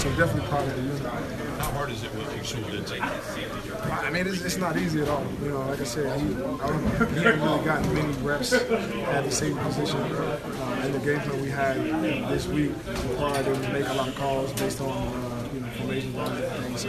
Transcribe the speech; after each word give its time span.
so 0.00 0.08
definitely 0.16 0.48
proud 0.48 0.66
of 0.66 0.74
the 0.76 0.82
unit. 0.82 1.02
How 1.60 1.70
hard 1.72 1.90
is 1.90 2.02
it 2.02 2.14
with 2.14 2.34
you 2.34 2.42
sort 2.42 2.72
of 2.72 2.86
take? 2.86 3.02
I 3.02 4.10
mean, 4.10 4.26
it's, 4.26 4.40
it's 4.40 4.56
not 4.56 4.78
easy 4.78 5.02
at 5.02 5.08
all. 5.08 5.22
You 5.42 5.50
know, 5.50 5.60
like 5.60 5.78
I 5.78 5.84
said, 5.84 6.18
he, 6.18 6.28
I 6.28 6.38
don't, 6.38 6.82
he 7.12 7.22
hasn't 7.22 7.42
really 7.42 7.64
gotten 7.66 7.94
many 7.94 8.12
reps 8.22 8.54
at 8.54 8.66
the 8.66 9.30
safety 9.30 9.60
position. 9.62 10.00
Uh, 10.00 10.80
and 10.82 10.94
the 10.94 11.00
game 11.00 11.20
plan 11.20 11.42
we 11.42 11.50
had 11.50 11.76
this 12.32 12.46
week 12.46 12.72
required 13.10 13.44
him 13.44 13.60
to 13.60 13.72
make 13.74 13.86
a 13.86 13.92
lot 13.92 14.08
of 14.08 14.14
calls 14.14 14.50
based 14.54 14.80
on 14.80 14.88
uh, 14.88 15.48
you 15.52 15.60
know 15.60 15.68
formations 15.68 16.16
and 16.16 16.44
everything. 16.44 16.78
So 16.78 16.88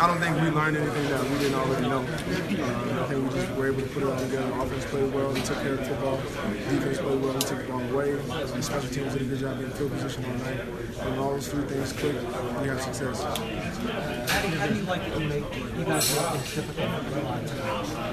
I 0.00 0.06
don't 0.06 0.20
think 0.20 0.40
we 0.40 0.50
learned 0.50 0.76
anything 0.76 1.08
that 1.08 1.22
we 1.24 1.38
didn't 1.38 1.54
already 1.54 1.88
know. 1.88 1.98
Uh, 1.98 3.02
I 3.02 3.06
think 3.08 3.24
we 3.24 3.38
just 3.38 3.50
were 3.54 3.68
able 3.68 3.82
to 3.82 3.88
put 3.88 4.02
it 4.02 4.08
all 4.08 4.18
together. 4.18 4.52
Offense 4.60 4.84
played 4.86 5.12
well, 5.12 5.32
we 5.32 5.40
took 5.42 5.58
care 5.58 5.72
of 5.72 5.78
the 5.78 5.84
football. 5.86 6.16
Defense 6.16 6.98
played 6.98 7.20
well, 7.20 7.34
we 7.34 7.40
took 7.40 7.58
it 7.58 7.66
the 7.66 7.72
ball 7.72 7.82
away. 7.82 8.12
And 8.12 8.64
special 8.64 8.90
teams 8.90 9.12
did 9.12 9.22
a 9.22 9.24
good 9.24 9.38
job 9.40 9.60
in 9.60 9.70
field 9.70 9.90
position 9.92 10.24
all 10.24 10.32
night. 10.38 10.60
And 11.00 11.20
all 11.20 11.30
those 11.32 11.48
three 11.48 11.64
things 11.64 11.92
clicked, 11.92 12.22
we 12.22 12.68
had 12.68 12.80
success. 12.80 13.22
How 13.22 14.66
do 14.66 14.74
you 14.74 14.82
like 14.82 15.12
to 15.12 15.20
make 15.20 15.56
you 15.56 15.84
guys 15.84 16.16
look 16.16 16.32
difficult? 16.54 16.88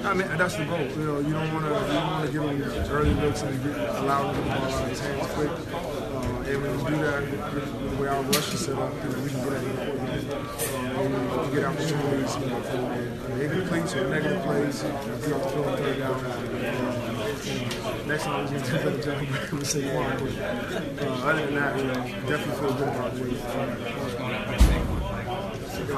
I 0.06 0.14
mean, 0.14 0.28
that's 0.38 0.56
the 0.56 0.66
goal. 0.66 0.80
You 0.80 1.06
know, 1.06 1.20
you 1.20 1.34
don't 1.34 1.54
want 1.54 1.66
to 1.66 1.72
you 1.86 1.94
don't 1.94 2.12
want 2.12 2.26
to 2.26 2.32
give 2.32 2.44
him 2.44 2.92
early 2.92 3.14
looks 3.16 3.42
and 3.44 3.66
allow 3.66 4.32
him 4.32 4.36
to 4.36 4.50
ball 4.50 4.64
out 4.64 4.84
of 4.84 4.90
his 4.90 5.00
hands 5.00 5.28
quick. 5.34 5.50
Uh, 5.50 6.50
and 6.50 6.62
when 6.62 6.80
you 6.80 6.86
do 6.86 7.04
that, 7.04 7.22
with 7.24 7.35
the 7.54 8.02
way 8.02 8.08
our 8.08 8.22
rush 8.24 8.54
is 8.54 8.66
set 8.66 8.78
up, 8.78 8.94
you 9.04 9.10
know, 9.10 9.20
we 9.20 9.30
can 9.30 9.44
get 9.44 9.54
at 9.54 9.62
him 9.62 9.76
before 9.76 9.96
he 9.96 10.18
uh, 10.26 11.02
and 11.02 11.14
we 11.14 11.38
can 11.38 11.54
get 11.54 11.64
opportunities, 11.66 12.36
you 12.38 12.46
know, 12.48 12.62
for 12.62 12.78
uh, 12.78 13.40
incomplete 13.40 13.96
or 13.96 14.10
negative 14.10 14.42
plays, 14.44 14.82
get 14.82 15.34
off 15.34 15.44
the 15.44 15.50
field 15.50 15.78
third 15.78 15.98
down. 16.00 16.26
Uh, 16.26 16.42
know, 16.72 18.04
next 18.08 18.24
time 18.24 18.46
we're 18.46 18.52
going 18.52 18.64
to 18.64 18.76
a 18.76 18.84
better 18.84 19.02
job 19.04 19.20
with 19.52 19.64
Saquon. 19.64 20.18
But 20.98 21.08
uh, 21.08 21.30
other 21.30 21.46
than 21.46 21.56
that, 21.56 21.78
you 21.78 21.84
know, 21.84 21.94
definitely 22.28 22.56
feel 22.56 22.74
good 22.74 22.90
about 22.90 23.16
the 23.16 23.22
uh, 23.48 24.06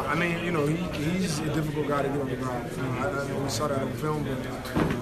I 0.08 0.16
mean, 0.16 0.44
you 0.44 0.52
know, 0.52 0.66
he, 0.66 0.76
he's 1.04 1.40
a 1.40 1.46
difficult 1.54 1.88
guy 1.88 2.02
to 2.02 2.10
get 2.10 2.20
on 2.20 2.30
the 2.30 2.36
ground. 2.36 2.70
You 2.76 2.84
know, 2.84 2.90
I, 2.90 3.10
I 3.10 3.40
we 3.40 3.50
saw 3.50 3.68
that 3.68 3.82
on 3.82 3.92
film, 3.94 4.24
but 4.24 4.38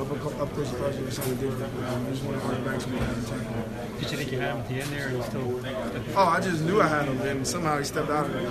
up, 0.02 0.42
up 0.42 0.54
close 0.54 0.70
and 0.70 0.80
personal, 0.80 1.08
it's 1.08 1.16
something 1.16 1.38
different. 1.38 1.88
Um, 1.88 2.06
he's 2.08 2.22
one 2.22 2.36
of 2.36 2.46
our 2.46 2.56
backs 2.60 2.86
we 2.88 2.98
have 2.98 3.26
to 3.26 3.32
take. 3.32 3.75
Did 4.00 4.12
you 4.12 4.18
think 4.18 4.32
you 4.32 4.40
had 4.40 4.56
him 4.56 4.62
at 4.62 4.68
the 4.68 4.76
end 4.76 4.90
there, 4.90 5.08
or 5.08 5.12
you 5.12 5.24
still? 5.24 5.62
Oh, 6.16 6.26
I 6.26 6.40
just 6.42 6.64
knew 6.64 6.82
I 6.82 6.88
had 6.88 7.08
him, 7.08 7.20
and 7.22 7.48
somehow 7.48 7.78
he 7.78 7.86
stepped 7.86 8.10
out 8.10 8.26
of 8.26 8.36
it. 8.36 8.42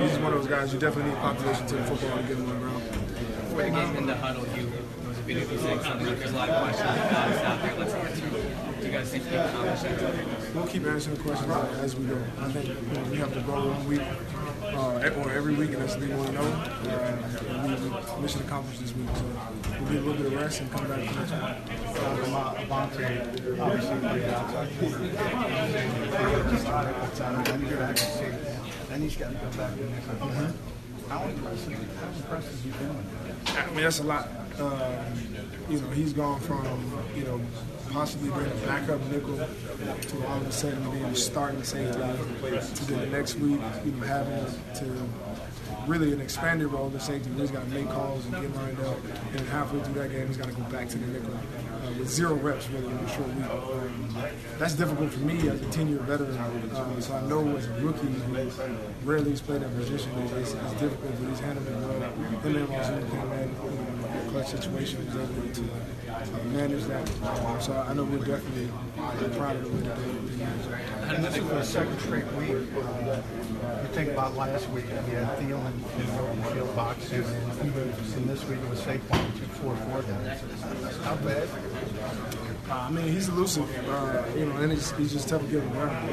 He's 0.00 0.18
one 0.18 0.32
of 0.32 0.40
those 0.40 0.48
guys 0.48 0.72
you 0.72 0.78
definitely 0.78 1.12
need 1.12 1.20
population 1.20 1.66
to 1.66 1.76
the 1.76 1.82
football 1.84 2.16
to 2.16 2.22
get 2.22 2.36
him 2.36 2.48
on 2.48 2.54
the 2.54 2.66
ground. 2.66 2.82
Before 2.82 3.62
the 3.62 3.70
game 3.70 3.96
in 3.96 4.06
the 4.06 4.14
huddle, 4.16 4.46
you 4.56 4.70
there 4.70 5.08
was 5.08 5.18
a 5.18 5.22
video 5.22 5.44
of 5.44 5.52
you 5.52 5.58
saying 5.58 5.82
something 5.82 6.06
like 6.06 6.18
there's 6.18 6.32
a 6.32 6.36
lot 6.36 6.48
of 6.48 6.62
questions 6.62 6.90
about 6.90 7.28
us 7.28 7.44
out 7.44 7.62
there. 7.62 7.74
Let's 7.78 7.94
get 7.94 8.14
to 8.14 8.68
do 8.80 8.86
you 8.86 8.92
guys 8.92 9.10
think 9.10 9.24
you 9.24 9.30
can 9.30 9.48
accomplish 9.48 9.80
that 9.82 9.98
today? 9.98 10.24
We'll 10.54 10.66
keep 10.66 10.86
answering 10.86 11.16
the 11.16 11.22
questions 11.22 11.52
as 11.78 11.96
we 11.96 12.06
go. 12.06 12.22
I 12.38 12.48
think 12.52 12.68
you 12.68 12.74
know, 12.74 13.10
we 13.10 13.16
have 13.18 13.34
to 13.34 13.40
grow 13.40 13.68
one 13.70 13.88
week 13.88 14.02
uh, 14.78 15.10
or 15.18 15.32
every 15.32 15.54
week, 15.54 15.72
and 15.72 15.82
that's 15.82 15.96
what 15.96 16.08
we 16.08 16.14
want 16.14 16.28
to 16.28 16.34
know. 16.34 16.42
Uh, 16.42 16.94
and 17.48 18.16
we 18.16 18.22
mission 18.22 18.40
accomplished 18.42 18.80
this 18.80 18.94
week, 18.94 19.08
so 19.16 19.24
we'll 19.24 19.90
get 19.90 20.02
a 20.02 20.06
little 20.06 20.14
bit 20.14 20.26
of 20.26 20.34
rest 20.34 20.60
and 20.60 20.70
come 20.70 20.86
back 20.86 20.98
to 20.98 21.04
next 21.04 21.32
one. 21.32 21.56
Avonte, 22.56 23.60
obviously, 23.60 23.98
played 23.98 24.24
outside 24.24 24.68
corner. 24.78 26.50
Just 26.50 26.66
outside, 26.66 27.46
then 27.46 27.60
you 27.66 27.76
back 27.76 27.96
to. 27.96 28.04
Then 28.88 29.00
he's 29.02 29.16
got 29.16 29.30
to 29.30 29.34
go 29.34 29.50
back 29.56 29.72
in 29.78 29.90
there. 29.90 30.52
How 31.08 31.24
impressive, 31.24 31.98
how 32.00 32.08
impressive 32.08 32.62
he 32.62 32.70
been 32.70 32.96
with 32.96 33.56
I 33.56 33.66
mean, 33.70 33.82
that's 33.82 33.98
a 34.00 34.04
lot. 34.04 34.28
Um, 34.60 34.74
you 35.70 35.80
know, 35.80 35.88
he's 35.90 36.12
gone 36.12 36.40
from, 36.40 36.64
you 37.16 37.24
know, 37.24 37.40
possibly 37.98 38.30
being 38.30 38.46
a 38.46 38.66
backup 38.66 39.00
nickel 39.10 39.36
to 39.36 40.26
all 40.28 40.36
of 40.36 40.46
a 40.46 40.52
sudden 40.52 40.88
being 40.92 41.14
starting 41.16 41.58
the 41.58 41.66
safety 41.66 41.98
to 42.84 42.94
the 42.94 43.06
next 43.06 43.34
week, 43.40 43.60
you 43.84 43.90
know, 43.90 44.06
having 44.06 44.46
to 44.72 44.86
really 45.88 46.12
an 46.12 46.20
expanded 46.20 46.68
role 46.68 46.86
in 46.86 47.00
safety 47.00 47.28
he's 47.36 47.50
got 47.50 47.64
to 47.64 47.70
make 47.70 47.88
calls 47.88 48.24
and 48.26 48.34
get 48.34 48.54
lined 48.54 48.78
up. 48.82 48.98
And 49.32 49.40
halfway 49.48 49.80
through 49.80 49.94
that 49.94 50.12
game, 50.12 50.28
he's 50.28 50.36
got 50.36 50.46
to 50.46 50.52
go 50.52 50.62
back 50.70 50.88
to 50.90 50.98
the 50.98 51.06
nickel 51.08 51.34
with 51.97 51.97
zero 52.08 52.34
reps 52.34 52.68
really 52.70 52.86
in 52.86 52.96
a 52.96 53.08
short 53.08 53.28
week. 53.28 53.44
Um, 53.44 54.16
that's 54.58 54.74
difficult 54.74 55.12
for 55.12 55.20
me 55.20 55.48
as 55.48 55.60
a 55.60 55.64
10-year 55.66 55.98
veteran. 56.00 56.36
Um, 56.74 57.00
so 57.00 57.14
I 57.14 57.20
know 57.26 57.56
as 57.56 57.66
a 57.66 57.72
rookie 57.80 58.06
who 58.06 58.70
rarely 59.04 59.30
has 59.30 59.40
played 59.40 59.60
that 59.60 59.74
position, 59.76 60.10
it's, 60.18 60.52
it's 60.52 60.72
difficult, 60.80 61.12
but 61.20 61.28
he's 61.28 61.40
handled 61.40 61.66
it 61.66 61.74
well. 61.76 62.02
And 62.44 62.54
then 62.54 62.76
also 62.76 63.00
came 63.10 63.32
in, 63.32 63.48
you 63.48 63.80
know, 64.00 64.30
clutch 64.30 64.48
situation 64.48 65.04
was 65.06 65.16
able 65.16 65.54
to 65.54 65.62
uh, 66.10 66.44
manage 66.44 66.84
that. 66.84 67.08
Um, 67.22 67.60
so 67.60 67.72
I 67.74 67.92
know 67.92 68.04
we're 68.04 68.24
definitely 68.24 68.68
proud 69.36 69.56
of 69.56 69.64
the 69.64 69.70
way 69.70 69.80
that 69.80 69.96
they 69.98 70.12
managed 70.36 70.70
that. 70.70 71.14
And 71.14 71.24
this 71.24 71.36
is 71.36 71.44
the 71.48 71.62
second 71.62 72.00
straight 72.00 72.32
week. 72.34 72.56
Think 73.98 74.10
about 74.10 74.36
last 74.36 74.70
week, 74.70 74.84
you 74.86 75.16
had 75.16 75.38
Thielen 75.40 75.72
in 75.74 76.40
the 76.40 76.50
field 76.52 76.76
box, 76.76 77.10
and, 77.10 77.24
this 78.28 78.44
week 78.44 78.60
it 78.60 78.70
was 78.70 78.80
Saquon, 78.82 79.36
two, 79.36 79.44
four, 79.58 79.74
four 79.74 80.02
down. 80.02 80.24
How 81.02 81.16
bad? 81.16 81.48
Uh, 82.70 82.74
I 82.74 82.90
mean, 82.92 83.08
he's 83.08 83.28
elusive, 83.28 83.68
uh, 83.88 84.22
you 84.36 84.46
know, 84.46 84.56
and 84.58 84.70
he's, 84.70 84.92
he's 84.92 85.12
just 85.12 85.28
tough 85.28 85.40
to 85.40 85.48
get 85.48 85.64
around. 85.64 86.08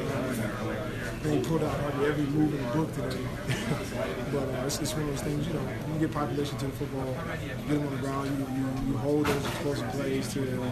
He 1.30 1.40
pulled 1.42 1.62
out 1.62 1.80
hardly 1.80 2.08
every 2.08 2.26
move 2.26 2.56
in 2.56 2.66
the 2.66 2.74
book 2.74 2.92
today. 2.96 3.24
but 4.32 4.50
uh, 4.50 4.66
it's, 4.66 4.80
it's 4.80 4.94
one 4.94 5.04
of 5.04 5.10
those 5.10 5.22
things, 5.22 5.46
you 5.46 5.54
know, 5.54 5.68
you 5.94 6.00
get 6.00 6.12
population 6.12 6.58
to 6.58 6.66
the 6.66 6.72
football, 6.72 7.16
get 7.68 7.78
him 7.78 7.86
on 7.86 7.96
the 7.96 8.02
ground, 8.02 8.36
you, 8.40 8.46
you, 8.64 8.94
you 8.94 8.98
hold 8.98 9.25
explosive 9.66 10.00
plays 10.00 10.28
to, 10.34 10.42
to 10.42 10.46
you 10.46 10.58
know, 10.58 10.72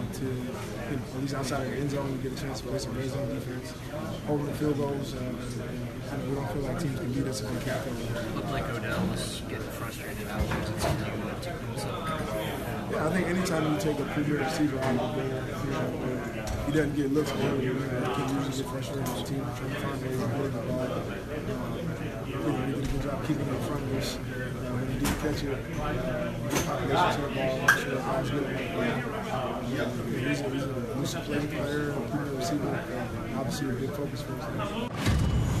at 1.14 1.20
least 1.20 1.34
outside 1.34 1.66
of 1.66 1.70
the 1.72 1.76
end 1.76 1.90
zone, 1.90 2.12
you 2.12 2.30
get 2.30 2.38
a 2.38 2.40
chance 2.40 2.60
to 2.60 2.68
play 2.68 2.78
some 2.78 2.96
red 2.96 3.10
zone 3.10 3.28
defense, 3.34 3.72
holding 4.26 4.46
the 4.46 4.54
field 4.54 4.76
goals. 4.76 5.14
Uh, 5.14 5.18
and, 5.18 5.38
and 6.12 6.28
we 6.28 6.34
don't 6.36 6.52
feel 6.52 6.62
like 6.62 6.78
teams 6.78 7.00
can 7.00 7.12
beat 7.12 7.26
us 7.26 7.40
if 7.40 7.50
we 7.50 7.58
can't 7.64 7.84
goals. 7.84 8.34
Looked 8.34 8.50
like 8.50 8.68
Odell 8.70 9.06
was 9.08 9.42
getting 9.48 9.66
frustrated 9.74 10.28
out 10.28 10.46
there. 10.46 10.62
It 10.62 10.68
he 11.10 11.22
went 11.26 11.42
too. 11.42 11.50
Yeah, 12.94 13.06
I 13.06 13.10
think 13.10 13.26
anytime 13.26 13.72
you 13.72 13.80
take 13.80 13.98
a 13.98 14.04
premier 14.04 14.38
receiver 14.38 14.78
out 14.78 14.94
of 14.94 15.16
the 15.16 15.22
game, 15.22 15.42
you 15.64 15.70
know, 15.70 16.54
he 16.66 16.72
doesn't 16.72 16.94
get 16.94 17.12
looks 17.12 17.32
early. 17.32 17.64
You 17.64 17.74
know, 17.74 17.80
he 17.80 18.14
can 18.14 18.36
usually 18.36 18.62
get 18.62 18.70
frustrated 18.70 19.08
with 19.08 19.18
the 19.18 19.34
team 19.34 19.42
trying 19.58 19.70
to 19.70 19.80
find 19.80 20.02
ways 20.02 20.20
to 20.20 20.28
play 20.28 20.48
the 20.48 20.62
ball. 20.70 20.82
Um, 20.84 21.00
you 22.28 22.36
know, 22.36 22.78
a 22.78 22.86
good 22.86 23.02
job 23.02 23.26
keeping 23.26 23.48
in 23.48 23.60
front 23.66 23.82
of 23.82 23.96
us. 23.96 24.16
Uh, 24.16 24.20
when 24.74 24.86
he 24.92 24.98
did 25.00 25.14
catch 25.18 25.42
it, 25.42 25.54
uh, 25.54 26.30
get 26.48 26.64
population 26.64 27.10
to 27.14 27.28
the 27.28 27.34
ball, 27.34 27.53
ball's 28.04 28.30
good. 28.30 28.44
Um, 28.44 28.52
yeah, 29.72 29.88
he's 30.28 30.40
a, 31.14 31.20
player, 31.20 31.94
receiver. 32.36 32.84
Obviously, 33.36 33.70
a 33.70 33.72
big 33.72 33.90
focus 33.90 34.22
for 34.22 34.34
us. 34.34 35.53